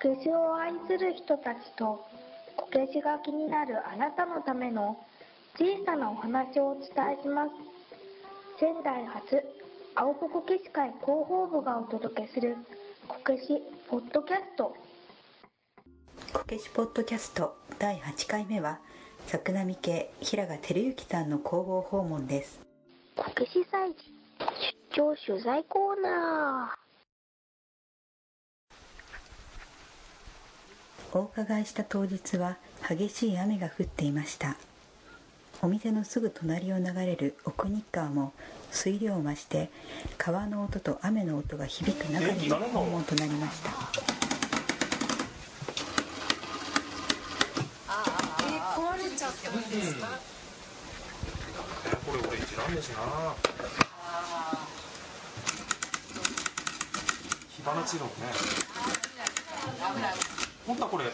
[0.00, 2.04] ケジを愛する人たちと
[2.70, 4.98] ケジが気になるあなたのための
[5.58, 7.50] 小さなお話をお伝えします。
[8.58, 9.42] 仙台初
[9.94, 12.56] 青ポコケシ会広報部がお届けする
[13.08, 14.74] こけしポッドキャスト。
[16.32, 18.78] こけしポッドキャスト第8回目は
[19.26, 22.60] 作並家平賀照之さんの工房訪問です。
[23.16, 24.15] こけし祭事
[24.96, 31.18] 出張取材コーナー。
[31.18, 32.56] お伺いした当日は
[32.88, 34.56] 激しい雨が降っていました。
[35.60, 38.32] お店のすぐ隣を流れる奥日川も
[38.70, 39.68] 水量を増して
[40.16, 43.68] 川の音と雨の音が響く中での訪問となりました。
[48.76, 50.06] 壊れちゃってもいいですか、
[52.06, 53.34] これ俺一覧ですな
[57.66, 58.12] 火花チロね。
[60.64, 61.04] 本当はこれ。
[61.06, 61.08] あ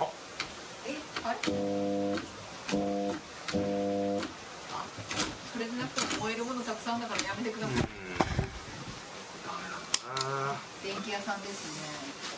[0.00, 0.10] あ。
[1.24, 1.38] あれ？
[5.52, 7.76] それでなくて燃えるものたくさんだからやめてください、
[10.26, 11.86] あ電気屋さんですね。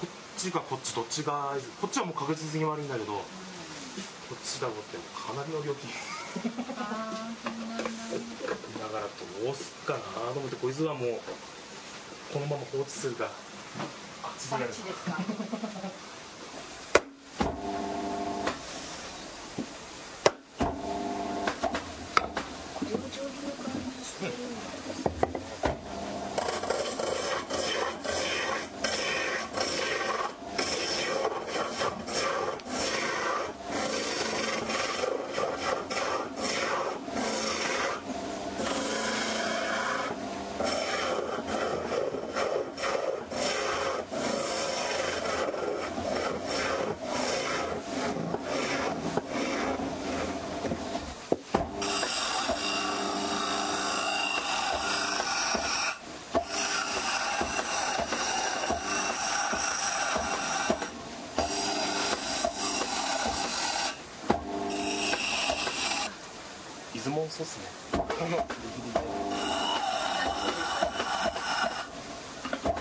[0.00, 3.22] こっちかこっちどっちがこっちはもう確実に悪いんだけどこ
[4.34, 5.90] っちだろってかなりの料金。
[6.76, 7.87] ああそうなんだだ
[8.98, 10.00] からどうすっかな
[10.32, 11.20] と思ってこいつはもう
[12.32, 13.30] このまま放置するか
[14.24, 15.12] あっちバッでやるチですか
[22.74, 25.58] これを定規の感じしてるんだ
[66.94, 67.64] 出雲そうっすね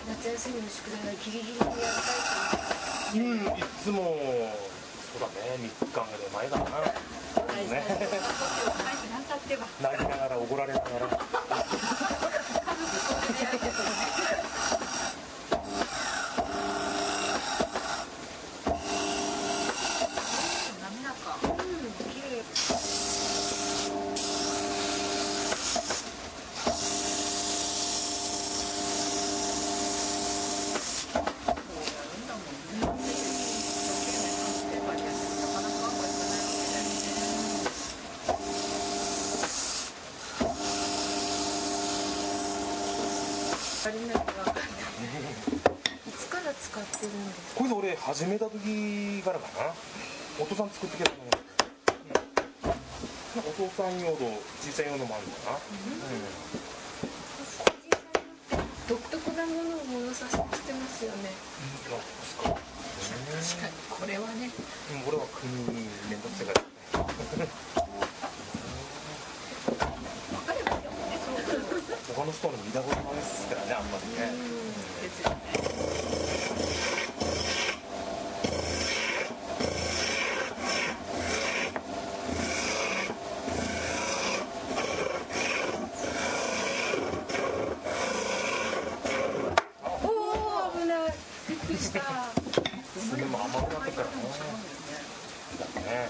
[0.07, 1.75] 夏休みの宿題はギリギリでやり
[3.11, 3.97] たいうんいつも
[5.11, 5.57] そうだね。
[5.57, 6.63] 3日ぐらい前だな。
[6.63, 7.97] ね。
[9.81, 11.17] 泣きながら怒られながら 家族
[12.97, 13.89] それでやりたいとね
[20.81, 22.43] 滑らかうん綺麗
[29.97, 33.03] こうやるんだもんね一
[33.81, 38.27] 生懸命感じてばやってなかなかうまくいかないわけだよね
[43.83, 44.63] 足りないわかんない
[46.07, 47.55] いつから使ってるんです。
[47.55, 49.73] かこれ俺始めた時からかな。
[50.39, 51.27] お父さん作ってきたのう。
[51.27, 51.29] ん。
[53.49, 54.17] お父さん用の
[54.61, 55.59] 小さい用のもあるのかな。
[58.87, 61.31] 独特なものを物差ししてますよね。
[62.43, 62.49] うん。
[62.49, 62.55] 確
[63.61, 63.73] かに。
[63.89, 64.47] これはね。
[64.47, 64.49] う
[65.05, 65.59] ん俺は国に
[66.09, 66.61] 面倒くせえから。
[67.03, 67.13] 分
[70.47, 70.91] かればいいよ。
[70.91, 71.35] ねそう
[72.15, 74.31] 他の人の見たことないですからねあんまりね。
[75.03, 75.35] ですよね
[90.03, 90.97] おお危ない
[91.67, 91.99] びっくりした
[92.95, 94.15] 爪も甘くなってからね
[95.83, 96.09] ね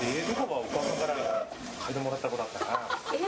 [0.00, 1.48] でどこはお母さんから
[1.88, 2.80] 嗅いでもらった子だったな
[3.14, 3.24] ええ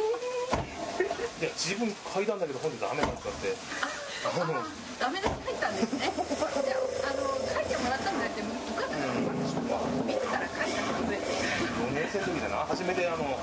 [1.41, 3.57] いや自分嗅いだんだけど本日ダメになっちゃって。
[4.25, 4.65] あの
[5.01, 8.41] ダメ出し入ったんですねじゃあの書いてもらったんだって。
[8.41, 9.13] お母さんが
[10.05, 13.09] 見てたら書いたので4年生の時だな初めて。
[13.09, 13.39] あの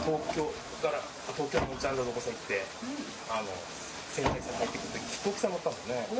[0.00, 0.44] 東京
[0.80, 1.00] から
[1.36, 3.48] 東京のちゃんとどこさ行ってうんあの
[4.10, 6.10] 仙台さん入ってくる時飛行機さん乗ったんだよね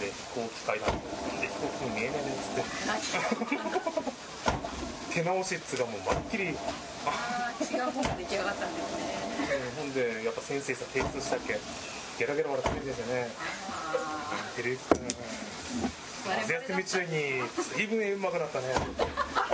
[0.00, 2.66] で飛行機階段で飛行機に見えないねっつって
[5.14, 6.56] 手直しっつうがもうまるっきり。
[7.04, 9.02] ああー違う本が出来上がったんですね。
[9.76, 11.60] ほんでやっぱ先生さ提出したっけ？
[12.18, 13.28] ゲラゲラ笑ってるんですよね。
[13.92, 14.78] あてる
[16.26, 17.42] 我々夏休み中に
[17.76, 18.66] 随分うまくなったね
[19.34, 19.48] あ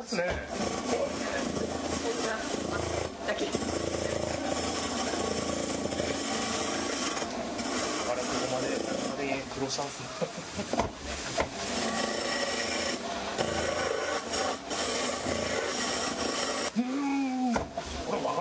[0.00, 0.22] ですね。
[0.24, 0.28] こ
[8.14, 9.86] れここまでここまで苦労したん。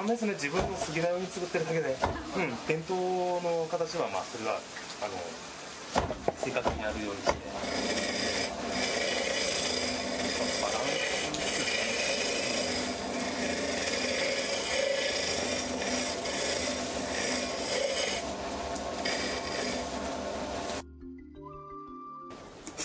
[0.03, 0.33] ないですね。
[0.33, 1.95] 自分の好きなように作ってるだけで。
[2.35, 2.53] うん。
[2.67, 2.97] 伝統
[3.41, 4.59] の形はまあそれは
[5.01, 5.15] あの
[6.37, 7.43] 正確にやるようにして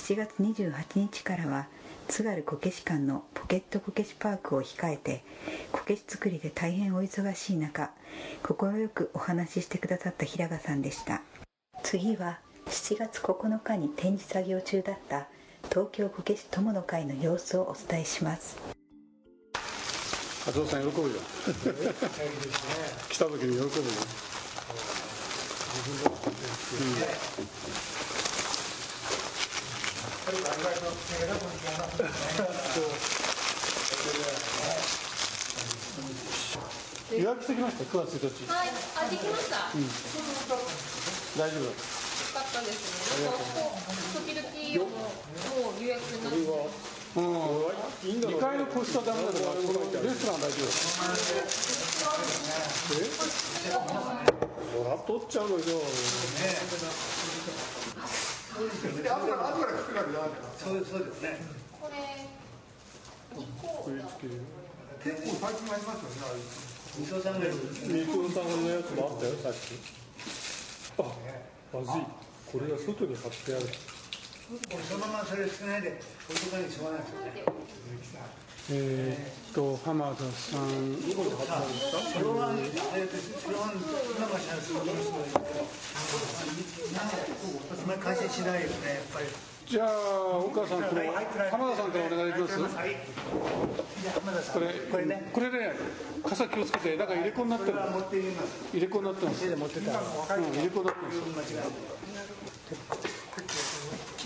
[0.08, 1.66] 7月28日からは
[2.08, 5.22] 津軽こけし館のポケットこけしパークを控えて
[5.70, 7.90] こけし作りで大変お忙しい中
[8.42, 11.20] 快くお話ししてくださった平賀さんでした。
[11.82, 12.38] 次は
[12.68, 15.28] 7月9日に展示作業中だった
[15.68, 18.56] 東京こけし友の会の様子をお伝えします。
[20.46, 21.16] 松尾さん喜ぶよ。
[23.10, 23.92] 来た時に喜ぶよ
[30.28, 30.36] 予
[37.24, 38.44] 約してきました？9月1日。
[38.52, 38.68] はい。
[38.68, 38.70] あ
[39.08, 39.56] できました、
[41.40, 41.72] 大丈夫だよ
[42.34, 43.24] かったですね。
[43.24, 44.44] なんかこう時々
[44.84, 44.92] も
[45.72, 46.36] う予約になって。
[47.16, 47.22] うん。
[48.28, 49.54] 2階の個室はダメだけどレ
[50.12, 50.68] ストランは大丈夫
[52.94, 52.96] え
[54.76, 55.48] ほら取っちゃう
[60.10, 60.82] のよ
[61.78, 61.94] これ
[63.38, 64.42] これつける
[64.98, 66.42] 結構最近ありますよねああいう
[66.98, 69.78] みそさんのやつもあったよさっき
[70.98, 71.06] あ
[71.70, 72.02] まずい
[72.50, 73.66] これが外に貼ってある
[74.88, 79.18] そのままそれ少ないで置いとかにしょうがないですよねえー
[79.50, 80.60] っと浜田さん。
[81.00, 81.74] 白ワン
[82.12, 82.50] 白ワン
[84.18, 84.56] 今がしな
[88.50, 89.26] いないよねやっぱり
[89.66, 90.88] じゃあ岡さんと
[91.50, 92.58] 浜田さんとお願いできます。
[94.52, 95.72] これこれねこれね
[96.24, 97.78] 傘気をつけてなんか入れ子になってる。
[98.72, 99.44] 入れ子になってます。
[99.44, 99.66] 入れ子
[100.80, 101.12] になってま
[101.42, 101.97] す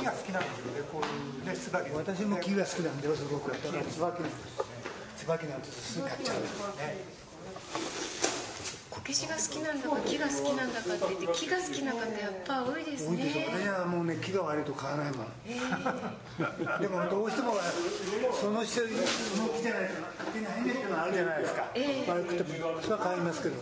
[0.02, 1.06] 木が好きなんですよねこうい
[1.42, 3.52] うね椿私も木が好きなんだよすごく。
[3.52, 4.82] だから椿なんですね
[5.16, 6.66] 椿なんてすぐ買っちゃうんですよ。
[6.74, 7.22] ね
[8.90, 15.26] こけしが好きなんだか木が好きなんだかって言って木が好きな方やっぱ多いです多いではもうね木が悪いと買わないもん。
[15.46, 17.54] えー でもどうしても
[18.38, 19.94] その人その木じゃないと
[20.32, 22.10] 手に入んないってのはあるじゃないですか、ええ。
[22.10, 22.48] 悪くても。
[22.82, 23.56] それは買いますけど、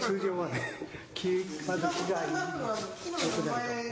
[0.00, 0.72] 通常はね
[1.14, 2.32] 木まず木がいい。
[2.32, 2.46] ない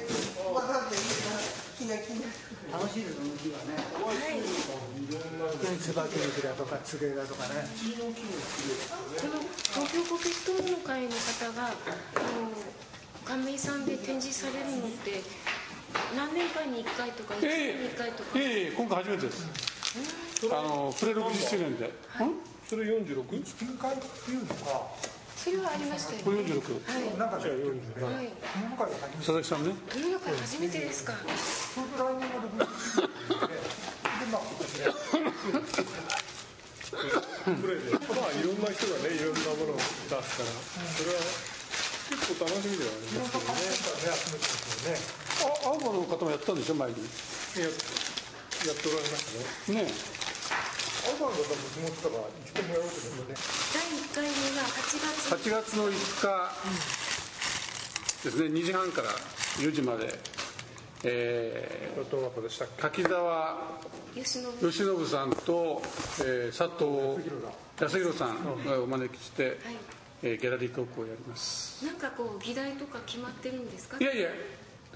[0.04, 3.74] と楽しいですその木はね
[5.52, 7.66] 特に椿の木だとかつげだとかね
[7.98, 9.42] この
[9.74, 11.74] 東京ポケットモノ会の方があの
[13.24, 15.22] 亀井さんで展示されるのって
[16.16, 19.46] 何年間に1回とか1年に1回とか、ええ今回初めてです
[20.50, 21.90] あのプレ60周年で、ん
[22.68, 23.56] それ 46?
[23.58, 24.54] 金塊っていうのが
[25.44, 26.40] それはありましたよね。
[26.56, 29.76] 46なんかじゃあ40ねはいこの中で初めて佐々木さんね。
[29.92, 31.12] 世の中初めてですか。
[31.12, 34.88] ちょうど来年が60周年ででまあ今年ね
[37.44, 41.20] でまあいろんな人がねいろんなものを出すからそれは
[42.08, 43.60] 結構楽しみではありますけどね。
[43.60, 44.16] ね。
[44.16, 45.04] 集めてますよね
[45.44, 49.84] あ青葉の方もやったんでしょ前にややっておられましたね。
[49.84, 49.92] ね。
[51.04, 53.36] アルファの方も地元とかいつでもやろうと思ってね。
[53.36, 53.63] 第1回目が
[55.24, 56.52] 8月8月の5日
[58.24, 59.08] ですね2時半から
[59.58, 60.12] 4時まで、
[61.04, 63.56] えどなたでしたっー滝沢
[64.14, 65.82] 吉野義信さんと、
[66.20, 66.84] えー佐藤
[67.80, 69.54] 康弘さんがお招きして、はい。
[70.22, 71.84] えーギャラリートークをやります。
[71.84, 73.96] なんかこう議題とか決まってるんですか？
[73.98, 74.28] いやいや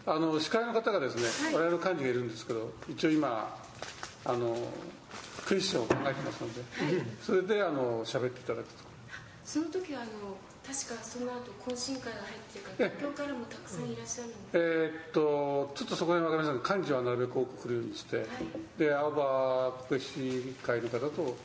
[0.06, 1.54] あの司会の方がですね、はい。
[1.64, 3.56] 我々の幹事がいるんですけど一応今
[4.24, 4.56] あの
[5.46, 6.60] クエスチョンを考えてますので、
[7.22, 8.87] それであの喋っていただくと
[9.48, 18.26] その時はあの確かその後懇親会が入ってるから東京からもたくさんいらっしゃるので、えーっとちょっとそこら辺分かりませんが幹事はなるべく多く来るようにして、
[18.76, 21.36] で青葉福祉会の方と、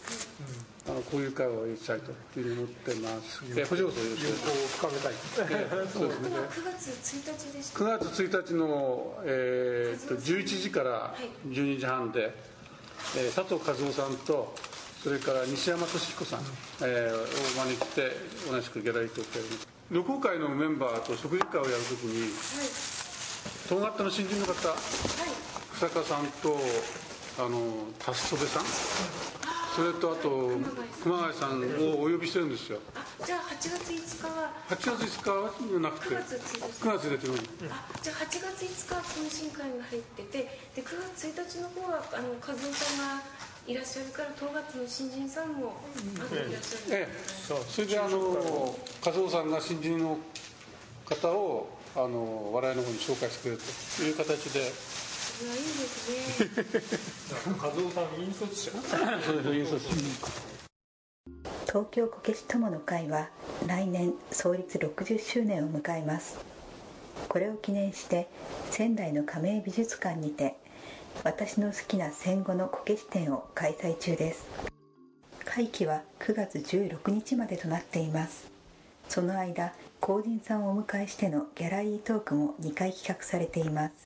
[0.89, 3.55] あのこういう会をしたいというふうに思ってます。
[3.55, 5.13] でこちらこそよろしくけを深めたい。
[5.13, 6.29] えーそうですね。
[6.29, 12.35] これは9月1日でした9月1日の、えーっと11時からはい12時半で、
[13.15, 14.53] えー佐藤和夫さんと
[15.03, 16.39] それから西山俊彦さん、
[16.81, 18.11] えーを招きて
[18.49, 22.31] 同じくギャラリートークをやります旅行会のメンバーと食事会をやるときに
[23.67, 24.77] 東型の新人の方はい。
[24.77, 26.55] はい草加さんと
[27.39, 28.63] あのタスソベさん。
[29.75, 30.51] それとあと
[31.01, 32.77] 熊谷さんをお呼びしてるんですよ。
[32.95, 36.77] あじゃあ8月5日は？8月5日はなくて9月1日。
[36.77, 40.37] 9月1日のあじゃあ8月5日は懇親会が入ってて
[40.77, 40.85] で9
[41.17, 43.23] 月1日の方はあの和夫さんが
[43.65, 45.73] いらっしゃるから当月の新人さんも
[46.17, 47.13] あのいらっしゃる、ええ。
[47.69, 50.17] それであの和夫さんが新人の
[51.05, 53.61] 方をあの笑いの方に紹介してくれる
[53.97, 54.71] という形で。
[55.33, 56.91] それはいいです
[57.45, 57.55] ね。
[57.61, 58.71] 和夫さん引率者
[59.25, 59.79] そうです印刷
[61.65, 63.29] 東京こけし友の会は
[63.65, 66.37] 来年創立60周年を迎えます。
[67.29, 68.27] これを記念して
[68.69, 70.57] 仙台の亀井美術館にて
[71.23, 74.45] 私の好きな戦後のこけし展を開催中です。
[75.45, 78.49] 会期は9月16日までとなっています。
[79.07, 84.03] その間公人さんをお迎えしてのギャラリートークも2回企画されています。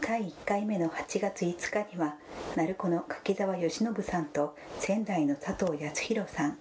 [0.00, 2.16] 第1回目の8月5日には
[2.54, 6.58] 鳴子の柿沢義信さんと仙台の佐藤康弘さん。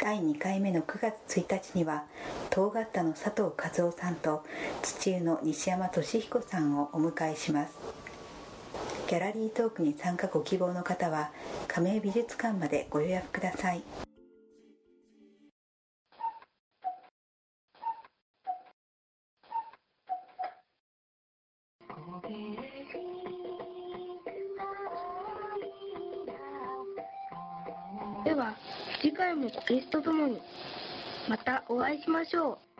[0.00, 2.04] 第2回目の9月1日には
[2.50, 4.44] 東型の佐藤和夫さんと
[4.82, 8.01] 土湯の西山俊彦さんをお迎えします。
[9.12, 11.32] ギャラリートークに参加ご希望の方は
[11.68, 13.82] 亀井美術館までご予約ください。
[28.24, 28.56] では
[29.02, 30.40] 次回もゲストともに
[31.28, 32.71] またお会いしましょう。